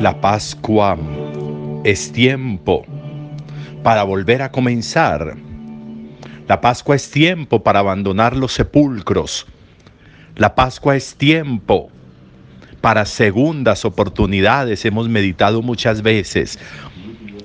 La 0.00 0.18
Pascua 0.18 0.96
es 1.84 2.10
tiempo 2.10 2.86
para 3.82 4.02
volver 4.02 4.40
a 4.40 4.50
comenzar. 4.50 5.36
La 6.48 6.62
Pascua 6.62 6.96
es 6.96 7.10
tiempo 7.10 7.62
para 7.62 7.80
abandonar 7.80 8.34
los 8.34 8.54
sepulcros. 8.54 9.46
La 10.36 10.54
Pascua 10.54 10.96
es 10.96 11.16
tiempo 11.16 11.90
para 12.80 13.04
segundas 13.04 13.84
oportunidades. 13.84 14.86
Hemos 14.86 15.06
meditado 15.10 15.60
muchas 15.60 16.00
veces. 16.00 16.58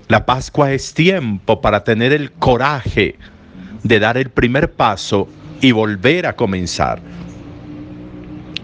La 0.07 0.25
Pascua 0.25 0.71
es 0.71 0.93
tiempo 0.93 1.59
para 1.59 1.83
tener 1.83 2.13
el 2.13 2.31
coraje 2.31 3.17
de 3.83 3.99
dar 3.99 4.15
el 4.15 4.29
primer 4.29 4.71
paso 4.71 5.27
y 5.59 5.73
volver 5.73 6.25
a 6.25 6.37
comenzar. 6.37 7.01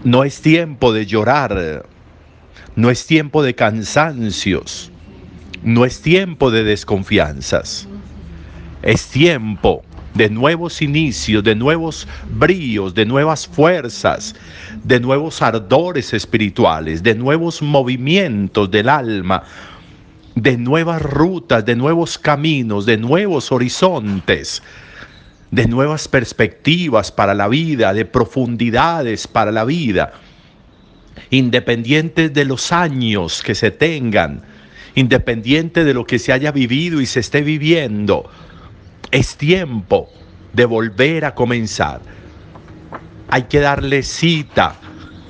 No 0.02 0.24
es 0.24 0.40
tiempo 0.40 0.94
de 0.94 1.04
llorar 1.04 1.91
no 2.76 2.90
es 2.90 3.06
tiempo 3.06 3.42
de 3.42 3.54
cansancios, 3.54 4.90
no 5.62 5.84
es 5.84 6.00
tiempo 6.00 6.50
de 6.50 6.64
desconfianzas, 6.64 7.86
es 8.82 9.06
tiempo 9.08 9.82
de 10.14 10.30
nuevos 10.30 10.82
inicios, 10.82 11.44
de 11.44 11.54
nuevos 11.54 12.08
bríos, 12.30 12.94
de 12.94 13.06
nuevas 13.06 13.46
fuerzas, 13.46 14.34
de 14.82 15.00
nuevos 15.00 15.42
ardores 15.42 16.12
espirituales, 16.12 17.02
de 17.02 17.14
nuevos 17.14 17.62
movimientos 17.62 18.70
del 18.70 18.88
alma, 18.88 19.42
de 20.34 20.56
nuevas 20.56 21.02
rutas, 21.02 21.64
de 21.64 21.76
nuevos 21.76 22.18
caminos, 22.18 22.86
de 22.86 22.96
nuevos 22.96 23.52
horizontes, 23.52 24.62
de 25.50 25.66
nuevas 25.66 26.08
perspectivas 26.08 27.12
para 27.12 27.34
la 27.34 27.48
vida, 27.48 27.92
de 27.92 28.06
profundidades 28.06 29.26
para 29.26 29.52
la 29.52 29.64
vida 29.64 30.12
independientes 31.30 32.32
de 32.32 32.44
los 32.44 32.72
años 32.72 33.42
que 33.42 33.54
se 33.54 33.70
tengan, 33.70 34.42
independiente 34.94 35.84
de 35.84 35.94
lo 35.94 36.06
que 36.06 36.18
se 36.18 36.32
haya 36.32 36.52
vivido 36.52 37.00
y 37.00 37.06
se 37.06 37.20
esté 37.20 37.42
viviendo, 37.42 38.30
es 39.10 39.36
tiempo 39.36 40.08
de 40.52 40.64
volver 40.64 41.24
a 41.24 41.34
comenzar. 41.34 42.00
Hay 43.28 43.44
que 43.44 43.60
darle 43.60 44.02
cita 44.02 44.76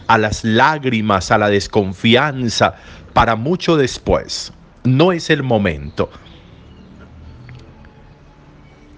a 0.09 0.19
las 0.19 0.45
lágrimas, 0.45 1.31
a 1.31 1.39
la 1.39 1.49
desconfianza, 1.49 2.75
para 3.13 3.37
mucho 3.37 3.77
después. 3.77 4.53
No 4.85 5.13
es 5.13 5.31
el 5.31 5.43
momento. 5.43 6.11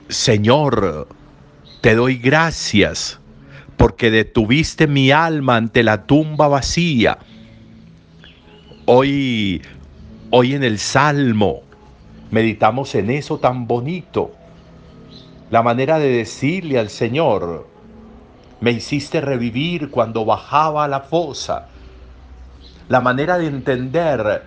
Señor, 0.09 1.09
te 1.81 1.95
doy 1.95 2.17
gracias 2.17 3.19
porque 3.85 4.11
detuviste 4.11 4.87
mi 4.87 5.11
alma 5.11 5.57
ante 5.57 5.83
la 5.83 6.07
tumba 6.07 6.49
vacía. 6.49 7.19
Hoy, 8.87 9.61
hoy 10.31 10.55
en 10.55 10.65
el 10.65 10.79
Salmo, 10.79 11.61
meditamos 12.31 12.95
en 12.95 13.11
eso 13.11 13.37
tan 13.37 13.67
bonito. 13.67 14.33
La 15.51 15.63
manera 15.63 15.99
de 15.99 16.09
decirle 16.09 16.79
al 16.79 16.89
Señor, 16.89 17.69
me 18.63 18.71
hiciste 18.71 19.21
revivir 19.21 19.91
cuando 19.91 20.25
bajaba 20.25 20.87
a 20.87 20.89
la 20.89 21.01
fosa. 21.01 21.69
La 22.89 23.03
manera 23.03 23.37
de 23.37 23.49
entender 23.49 24.45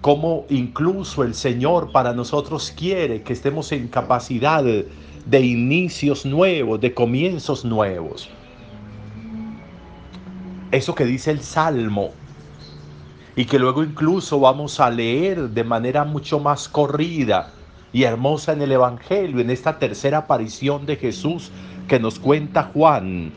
cómo 0.00 0.46
incluso 0.48 1.22
el 1.22 1.34
Señor 1.34 1.92
para 1.92 2.12
nosotros 2.12 2.74
quiere 2.76 3.22
que 3.22 3.34
estemos 3.34 3.70
en 3.70 3.86
capacidad 3.86 4.64
de 4.64 5.40
inicios 5.40 6.26
nuevos, 6.26 6.80
de 6.80 6.92
comienzos 6.92 7.64
nuevos 7.64 8.28
eso 10.70 10.94
que 10.94 11.04
dice 11.04 11.30
el 11.30 11.40
Salmo 11.40 12.12
y 13.36 13.44
que 13.44 13.58
luego 13.58 13.84
incluso 13.84 14.40
vamos 14.40 14.80
a 14.80 14.90
leer 14.90 15.50
de 15.50 15.64
manera 15.64 16.04
mucho 16.04 16.40
más 16.40 16.68
corrida 16.68 17.52
y 17.92 18.02
hermosa 18.02 18.52
en 18.52 18.62
el 18.62 18.72
Evangelio, 18.72 19.40
en 19.40 19.50
esta 19.50 19.78
tercera 19.78 20.18
aparición 20.18 20.86
de 20.86 20.96
Jesús 20.96 21.50
que 21.86 22.00
nos 22.00 22.18
cuenta 22.18 22.64
Juan. 22.74 23.32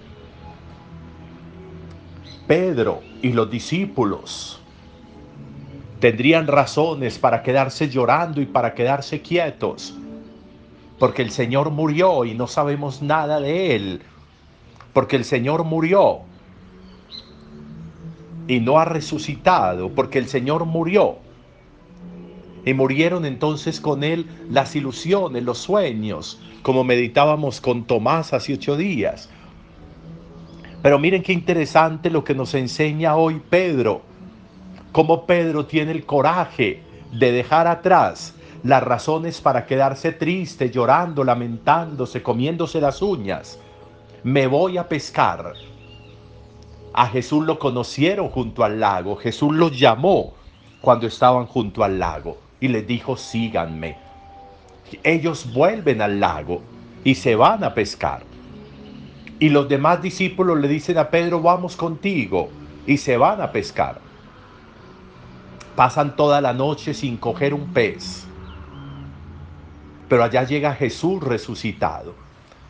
Pedro 2.48 3.02
y 3.22 3.32
los 3.32 3.50
discípulos 3.50 4.60
tendrían 6.00 6.48
razones 6.48 7.20
para 7.20 7.44
quedarse 7.44 7.88
llorando 7.88 8.42
y 8.42 8.48
para 8.48 8.74
quedarse 8.74 9.22
quietos, 9.22 9.94
porque 10.98 11.22
el 11.22 11.30
Señor 11.30 11.70
murió 11.70 12.26
y 12.26 12.34
no 12.34 12.48
sabemos 12.48 13.04
nada 13.04 13.40
de 13.40 13.76
Él, 13.76 14.02
porque 14.94 15.16
el 15.16 15.26
Señor 15.26 15.64
murió 15.64 16.24
y 18.52 18.60
no 18.60 18.80
ha 18.80 18.84
resucitado, 18.84 19.92
porque 19.96 20.20
el 20.20 20.28
Señor 20.28 20.66
murió. 20.66 21.20
Y 22.66 22.74
murieron 22.74 23.24
entonces 23.24 23.80
con 23.80 24.04
él 24.04 24.26
las 24.50 24.76
ilusiones, 24.76 25.42
los 25.44 25.58
sueños, 25.58 26.38
como 26.62 26.84
meditábamos 26.84 27.62
con 27.62 27.86
Tomás 27.86 28.34
hace 28.34 28.56
ocho 28.56 28.76
días. 28.76 29.30
Pero 30.82 31.00
miren 31.00 31.24
qué 31.24 31.32
interesante 31.32 32.10
lo 32.10 32.26
que 32.26 32.36
nos 32.36 32.54
enseña 32.54 33.16
hoy 33.16 33.42
Pedro. 33.50 34.02
Cómo 34.92 35.26
Pedro 35.26 35.66
tiene 35.66 35.94
el 35.94 36.06
coraje 36.06 36.84
de 37.14 37.32
dejar 37.32 37.68
atrás 37.68 38.36
las 38.64 38.84
razones 38.84 39.40
para 39.40 39.66
quedarse 39.66 40.12
triste, 40.12 40.70
llorando, 40.70 41.24
lamentándose, 41.24 42.22
comiéndose 42.22 42.82
las 42.82 43.02
uñas. 43.02 43.58
Me 44.26 44.46
voy 44.46 44.78
a 44.78 44.90
pescar 44.90 45.54
a 46.94 47.08
Jesús 47.08 47.46
lo 47.46 47.58
conocieron 47.58 48.30
junto 48.30 48.64
al 48.64 48.80
lago. 48.80 49.16
Jesús 49.16 49.54
los 49.54 49.78
llamó 49.78 50.34
cuando 50.82 51.08
estaban 51.08 51.46
junto 51.46 51.84
al 51.84 52.00
lago 52.00 52.38
y 52.60 52.68
les 52.68 52.86
dijo, 52.86 53.16
síganme. 53.16 53.98
Ellos 55.04 55.52
vuelven 55.54 56.02
al 56.02 56.20
lago 56.20 56.62
y 57.04 57.16
se 57.16 57.36
van 57.36 57.64
a 57.64 57.74
pescar. 57.74 58.24
Y 59.40 59.50
los 59.50 59.70
demás 59.70 60.02
discípulos 60.02 60.60
le 60.60 60.68
dicen 60.68 60.98
a 60.98 61.10
Pedro, 61.10 61.42
vamos 61.42 61.76
contigo. 61.76 62.50
Y 62.86 62.98
se 62.98 63.16
van 63.18 63.42
a 63.42 63.52
pescar. 63.52 64.00
Pasan 65.76 66.16
toda 66.16 66.42
la 66.42 66.54
noche 66.54 66.94
sin 66.94 67.18
coger 67.18 67.54
un 67.54 67.74
pez. 67.74 68.26
Pero 70.10 70.24
allá 70.24 70.44
llega 70.44 70.74
Jesús 70.74 71.24
resucitado 71.24 72.21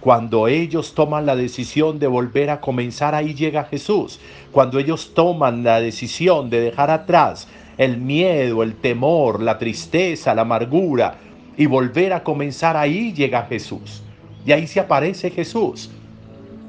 cuando 0.01 0.47
ellos 0.47 0.95
toman 0.95 1.27
la 1.27 1.35
decisión 1.35 1.99
de 1.99 2.07
volver 2.07 2.49
a 2.49 2.59
comenzar, 2.59 3.13
ahí 3.13 3.35
llega 3.35 3.65
Jesús. 3.65 4.19
Cuando 4.51 4.79
ellos 4.79 5.13
toman 5.13 5.63
la 5.63 5.79
decisión 5.79 6.49
de 6.49 6.59
dejar 6.59 6.89
atrás 6.89 7.47
el 7.77 7.97
miedo, 7.97 8.63
el 8.63 8.73
temor, 8.73 9.43
la 9.43 9.59
tristeza, 9.59 10.33
la 10.33 10.41
amargura 10.41 11.17
y 11.55 11.67
volver 11.67 12.13
a 12.13 12.23
comenzar, 12.23 12.75
ahí 12.75 13.13
llega 13.13 13.43
Jesús. 13.43 14.01
Y 14.43 14.51
ahí 14.51 14.65
se 14.65 14.79
aparece 14.79 15.29
Jesús. 15.29 15.91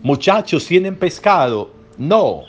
Muchachos, 0.03 0.66
¿tienen 0.66 0.97
pescado? 0.97 1.71
No. 1.97 2.42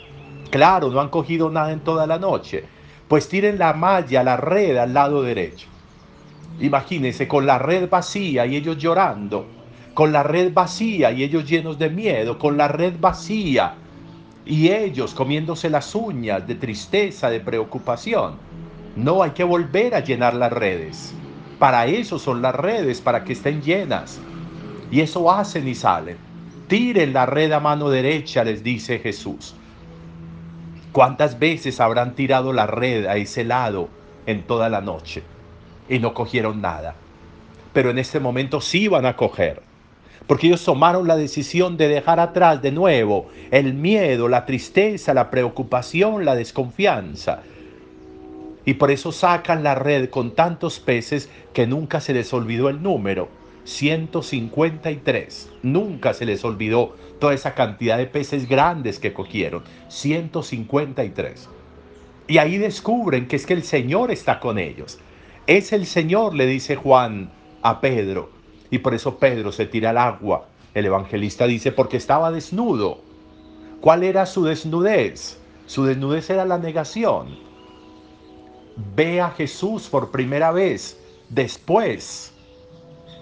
Claro, 0.50 0.90
no 0.90 1.00
han 1.00 1.08
cogido 1.08 1.48
nada 1.48 1.72
en 1.72 1.80
toda 1.80 2.06
la 2.06 2.18
noche. 2.18 2.64
Pues 3.08 3.26
tiren 3.26 3.58
la 3.58 3.72
malla, 3.72 4.22
la 4.22 4.36
red 4.36 4.76
al 4.76 4.92
lado 4.92 5.22
derecho. 5.22 5.66
Imagínense 6.60 7.26
con 7.26 7.46
la 7.46 7.58
red 7.58 7.88
vacía 7.88 8.44
y 8.44 8.56
ellos 8.56 8.76
llorando 8.76 9.63
con 9.94 10.12
la 10.12 10.24
red 10.24 10.52
vacía 10.52 11.12
y 11.12 11.22
ellos 11.22 11.48
llenos 11.48 11.78
de 11.78 11.88
miedo, 11.88 12.38
con 12.38 12.56
la 12.56 12.68
red 12.68 12.94
vacía 13.00 13.74
y 14.44 14.68
ellos 14.68 15.14
comiéndose 15.14 15.70
las 15.70 15.94
uñas 15.94 16.46
de 16.46 16.56
tristeza, 16.56 17.30
de 17.30 17.40
preocupación. 17.40 18.34
No 18.96 19.22
hay 19.22 19.30
que 19.30 19.44
volver 19.44 19.94
a 19.94 20.00
llenar 20.00 20.34
las 20.34 20.52
redes. 20.52 21.14
Para 21.58 21.86
eso 21.86 22.18
son 22.18 22.42
las 22.42 22.54
redes, 22.54 23.00
para 23.00 23.24
que 23.24 23.32
estén 23.32 23.62
llenas. 23.62 24.20
Y 24.90 25.00
eso 25.00 25.30
hacen 25.32 25.66
y 25.66 25.74
salen. 25.74 26.16
Tiren 26.68 27.12
la 27.12 27.26
red 27.26 27.52
a 27.52 27.60
mano 27.60 27.88
derecha, 27.88 28.44
les 28.44 28.62
dice 28.62 28.98
Jesús. 28.98 29.54
¿Cuántas 30.92 31.38
veces 31.38 31.80
habrán 31.80 32.14
tirado 32.14 32.52
la 32.52 32.66
red 32.66 33.06
a 33.06 33.16
ese 33.16 33.44
lado 33.44 33.88
en 34.26 34.42
toda 34.42 34.68
la 34.68 34.80
noche 34.80 35.22
y 35.88 35.98
no 35.98 36.14
cogieron 36.14 36.60
nada? 36.60 36.94
Pero 37.72 37.90
en 37.90 37.98
este 37.98 38.20
momento 38.20 38.60
sí 38.60 38.86
van 38.86 39.06
a 39.06 39.16
coger 39.16 39.73
porque 40.26 40.46
ellos 40.46 40.64
tomaron 40.64 41.06
la 41.06 41.16
decisión 41.16 41.76
de 41.76 41.88
dejar 41.88 42.20
atrás 42.20 42.62
de 42.62 42.72
nuevo 42.72 43.28
el 43.50 43.74
miedo, 43.74 44.28
la 44.28 44.46
tristeza, 44.46 45.12
la 45.14 45.30
preocupación, 45.30 46.24
la 46.24 46.34
desconfianza. 46.34 47.42
Y 48.64 48.74
por 48.74 48.90
eso 48.90 49.12
sacan 49.12 49.62
la 49.62 49.74
red 49.74 50.08
con 50.08 50.34
tantos 50.34 50.80
peces 50.80 51.28
que 51.52 51.66
nunca 51.66 52.00
se 52.00 52.14
les 52.14 52.32
olvidó 52.32 52.70
el 52.70 52.82
número. 52.82 53.28
153. 53.64 55.50
Nunca 55.62 56.14
se 56.14 56.24
les 56.24 56.44
olvidó 56.44 56.96
toda 57.18 57.34
esa 57.34 57.54
cantidad 57.54 57.98
de 57.98 58.06
peces 58.06 58.48
grandes 58.48 58.98
que 58.98 59.12
cogieron. 59.12 59.62
153. 59.88 61.48
Y 62.26 62.38
ahí 62.38 62.56
descubren 62.56 63.28
que 63.28 63.36
es 63.36 63.44
que 63.44 63.52
el 63.52 63.64
Señor 63.64 64.10
está 64.10 64.40
con 64.40 64.58
ellos. 64.58 64.98
Es 65.46 65.74
el 65.74 65.84
Señor, 65.84 66.34
le 66.34 66.46
dice 66.46 66.76
Juan 66.76 67.30
a 67.62 67.82
Pedro. 67.82 68.33
Y 68.70 68.78
por 68.78 68.94
eso 68.94 69.18
Pedro 69.18 69.52
se 69.52 69.66
tira 69.66 69.90
al 69.90 69.98
agua. 69.98 70.48
El 70.74 70.86
evangelista 70.86 71.46
dice, 71.46 71.72
porque 71.72 71.96
estaba 71.96 72.32
desnudo. 72.32 72.98
¿Cuál 73.80 74.02
era 74.02 74.26
su 74.26 74.44
desnudez? 74.44 75.38
Su 75.66 75.84
desnudez 75.84 76.30
era 76.30 76.44
la 76.44 76.58
negación. 76.58 77.38
Ve 78.96 79.20
a 79.20 79.30
Jesús 79.30 79.88
por 79.88 80.10
primera 80.10 80.50
vez 80.50 80.98
después 81.28 82.32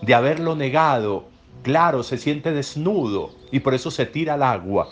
de 0.00 0.14
haberlo 0.14 0.56
negado. 0.56 1.24
Claro, 1.62 2.02
se 2.02 2.18
siente 2.18 2.52
desnudo 2.52 3.30
y 3.50 3.60
por 3.60 3.74
eso 3.74 3.90
se 3.90 4.06
tira 4.06 4.34
al 4.34 4.42
agua. 4.42 4.88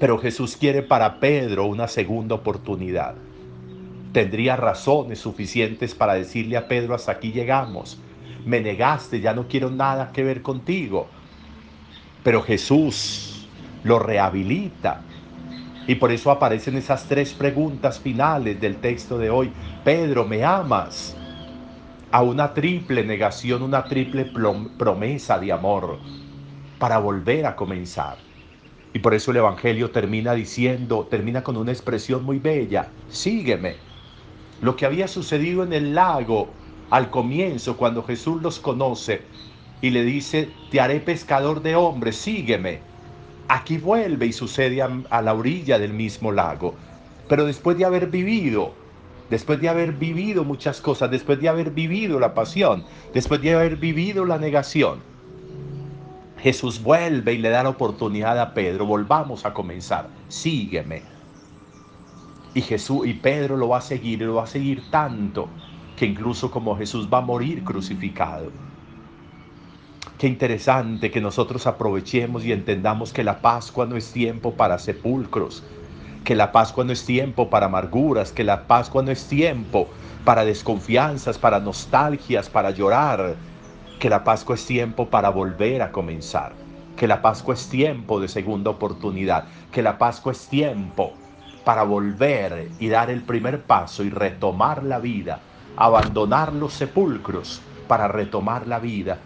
Pero 0.00 0.18
Jesús 0.18 0.56
quiere 0.56 0.82
para 0.82 1.20
Pedro 1.20 1.66
una 1.66 1.86
segunda 1.86 2.34
oportunidad. 2.34 3.14
Tendría 4.12 4.56
razones 4.56 5.20
suficientes 5.20 5.94
para 5.94 6.14
decirle 6.14 6.56
a 6.56 6.68
Pedro, 6.68 6.94
hasta 6.94 7.12
aquí 7.12 7.32
llegamos 7.32 7.98
me 8.44 8.60
negaste, 8.60 9.20
ya 9.20 9.32
no 9.34 9.48
quiero 9.48 9.70
nada 9.70 10.12
que 10.12 10.22
ver 10.22 10.42
contigo. 10.42 11.08
Pero 12.22 12.42
Jesús 12.42 13.46
lo 13.84 13.98
rehabilita. 13.98 15.02
Y 15.86 15.96
por 15.96 16.10
eso 16.10 16.30
aparecen 16.30 16.76
esas 16.76 17.06
tres 17.06 17.34
preguntas 17.34 18.00
finales 18.00 18.60
del 18.60 18.76
texto 18.76 19.18
de 19.18 19.30
hoy. 19.30 19.52
Pedro, 19.84 20.26
¿me 20.26 20.42
amas? 20.42 21.16
A 22.10 22.22
una 22.22 22.54
triple 22.54 23.04
negación, 23.04 23.62
una 23.62 23.84
triple 23.84 24.24
promesa 24.78 25.38
de 25.38 25.52
amor 25.52 25.98
para 26.78 26.98
volver 26.98 27.46
a 27.46 27.56
comenzar. 27.56 28.16
Y 28.94 29.00
por 29.00 29.12
eso 29.12 29.32
el 29.32 29.38
Evangelio 29.38 29.90
termina 29.90 30.34
diciendo, 30.34 31.08
termina 31.10 31.42
con 31.42 31.56
una 31.56 31.72
expresión 31.72 32.24
muy 32.24 32.38
bella, 32.38 32.88
sígueme. 33.08 33.76
Lo 34.60 34.76
que 34.76 34.86
había 34.86 35.08
sucedido 35.08 35.64
en 35.64 35.72
el 35.72 35.94
lago 35.94 36.48
al 36.90 37.10
comienzo 37.10 37.76
cuando 37.76 38.02
Jesús 38.02 38.42
los 38.42 38.58
conoce 38.60 39.22
y 39.80 39.90
le 39.90 40.04
dice, 40.04 40.50
te 40.70 40.80
haré 40.80 41.00
pescador 41.00 41.62
de 41.62 41.76
hombres, 41.76 42.16
sígueme. 42.16 42.80
Aquí 43.48 43.76
vuelve 43.76 44.26
y 44.26 44.32
sucede 44.32 44.80
a, 44.82 45.22
la 45.22 45.34
orilla 45.34 45.78
del 45.78 45.92
mismo 45.92 46.32
lago. 46.32 46.74
Pero 47.28 47.44
después 47.44 47.76
de 47.76 47.84
haber 47.84 48.08
vivido, 48.08 48.72
después 49.28 49.60
de 49.60 49.68
haber 49.68 49.92
vivido 49.92 50.44
muchas 50.44 50.80
cosas, 50.80 51.10
después 51.10 51.40
de 51.40 51.48
haber 51.48 51.70
vivido 51.70 52.18
la 52.18 52.34
pasión, 52.34 52.84
después 53.12 53.42
de 53.42 53.54
haber 53.54 53.76
vivido 53.76 54.24
la 54.24 54.38
negación, 54.38 55.00
Jesús 56.38 56.82
vuelve 56.82 57.34
y 57.34 57.38
le 57.38 57.50
da 57.50 57.62
la 57.62 57.70
oportunidad 57.70 58.38
a 58.38 58.54
Pedro, 58.54 58.86
volvamos 58.86 59.44
a 59.44 59.52
comenzar, 59.52 60.08
sígueme. 60.28 61.02
Y 62.54 62.62
Jesús 62.62 63.06
y 63.06 63.14
Pedro 63.14 63.56
lo 63.56 63.68
va 63.68 63.78
a 63.78 63.82
seguir, 63.82 64.22
lo 64.22 64.36
va 64.36 64.44
a 64.44 64.46
seguir 64.46 64.82
tanto 64.90 65.48
que 65.96 66.06
incluso 66.06 66.50
como 66.50 66.76
Jesús 66.76 67.08
va 67.12 67.18
a 67.18 67.22
morir 67.22 67.62
crucificado. 67.64 68.50
Qué 70.18 70.26
interesante 70.26 71.10
que 71.10 71.20
nosotros 71.20 71.66
aprovechemos 71.66 72.44
y 72.44 72.52
entendamos 72.52 73.12
que 73.12 73.24
la 73.24 73.40
Pascua 73.40 73.86
no 73.86 73.96
es 73.96 74.12
tiempo 74.12 74.54
para 74.54 74.78
sepulcros, 74.78 75.64
que 76.24 76.34
la 76.34 76.52
Pascua 76.52 76.84
no 76.84 76.92
es 76.92 77.04
tiempo 77.04 77.50
para 77.50 77.66
amarguras, 77.66 78.32
que 78.32 78.44
la 78.44 78.66
Pascua 78.66 79.02
no 79.02 79.10
es 79.10 79.26
tiempo 79.26 79.88
para 80.24 80.44
desconfianzas, 80.44 81.36
para 81.36 81.60
nostalgias, 81.60 82.48
para 82.48 82.70
llorar, 82.70 83.34
que 83.98 84.08
la 84.08 84.24
Pascua 84.24 84.54
es 84.54 84.64
tiempo 84.64 85.10
para 85.10 85.30
volver 85.30 85.82
a 85.82 85.92
comenzar, 85.92 86.52
que 86.96 87.06
la 87.06 87.20
Pascua 87.20 87.54
es 87.54 87.68
tiempo 87.68 88.20
de 88.20 88.28
segunda 88.28 88.70
oportunidad, 88.70 89.44
que 89.72 89.82
la 89.82 89.98
Pascua 89.98 90.32
es 90.32 90.46
tiempo 90.48 91.12
para 91.64 91.82
volver 91.82 92.70
y 92.78 92.88
dar 92.88 93.10
el 93.10 93.22
primer 93.22 93.62
paso 93.62 94.04
y 94.04 94.10
retomar 94.10 94.84
la 94.84 94.98
vida 94.98 95.40
abandonar 95.76 96.52
los 96.52 96.72
sepulcros 96.72 97.60
para 97.88 98.08
retomar 98.08 98.66
la 98.66 98.78
vida. 98.78 99.18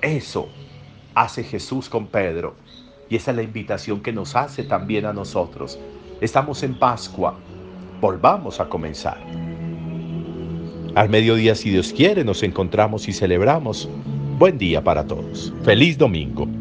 Eso 0.00 0.48
hace 1.14 1.42
Jesús 1.42 1.88
con 1.88 2.06
Pedro 2.06 2.54
y 3.08 3.16
esa 3.16 3.30
es 3.30 3.36
la 3.36 3.42
invitación 3.42 4.00
que 4.00 4.12
nos 4.12 4.36
hace 4.36 4.62
también 4.62 5.06
a 5.06 5.12
nosotros. 5.12 5.78
Estamos 6.20 6.62
en 6.62 6.78
Pascua, 6.78 7.34
volvamos 8.00 8.60
a 8.60 8.68
comenzar. 8.68 9.18
Al 10.94 11.08
mediodía, 11.08 11.54
si 11.54 11.70
Dios 11.70 11.92
quiere, 11.92 12.24
nos 12.24 12.42
encontramos 12.42 13.08
y 13.08 13.12
celebramos. 13.12 13.88
Buen 14.38 14.58
día 14.58 14.82
para 14.82 15.06
todos. 15.06 15.52
Feliz 15.62 15.96
domingo. 15.96 16.57